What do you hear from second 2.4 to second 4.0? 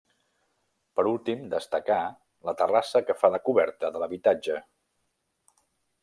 la terrassa que fa de coberta